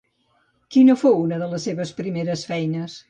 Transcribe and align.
Quina 0.75 0.95
fou 1.01 1.19
una 1.25 1.39
de 1.43 1.49
les 1.51 1.67
seves 1.69 1.93
primeres 2.01 2.47
feines? 2.53 2.97